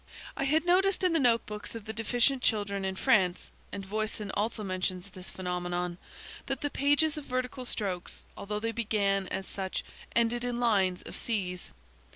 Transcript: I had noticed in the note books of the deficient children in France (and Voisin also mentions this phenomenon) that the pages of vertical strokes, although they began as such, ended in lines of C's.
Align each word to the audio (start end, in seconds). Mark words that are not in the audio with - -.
I 0.35 0.45
had 0.45 0.65
noticed 0.65 1.03
in 1.03 1.13
the 1.13 1.19
note 1.19 1.45
books 1.45 1.75
of 1.75 1.85
the 1.85 1.93
deficient 1.93 2.41
children 2.41 2.83
in 2.83 2.95
France 2.95 3.51
(and 3.71 3.85
Voisin 3.85 4.31
also 4.31 4.63
mentions 4.63 5.11
this 5.11 5.29
phenomenon) 5.29 5.99
that 6.47 6.61
the 6.61 6.71
pages 6.71 7.17
of 7.19 7.25
vertical 7.25 7.65
strokes, 7.65 8.25
although 8.35 8.59
they 8.59 8.71
began 8.71 9.27
as 9.27 9.45
such, 9.45 9.83
ended 10.15 10.43
in 10.43 10.59
lines 10.59 11.03
of 11.03 11.15
C's. 11.15 11.69